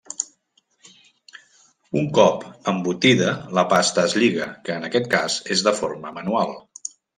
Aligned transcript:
Un 2.01 2.07
cop 2.19 2.47
embotida 2.73 3.29
la 3.59 3.65
pasta 3.75 4.07
es 4.11 4.17
lliga, 4.23 4.49
que 4.65 4.77
en 4.81 4.91
aquest 4.91 5.13
cas 5.15 5.39
és 5.59 5.65
de 5.71 5.77
forma 5.85 6.17
manual. 6.19 6.59